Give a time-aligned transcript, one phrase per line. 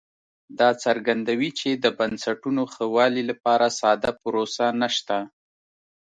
[0.59, 5.17] دا څرګندوي چې د بنسټونو ښه والي لپاره ساده پروسه نشته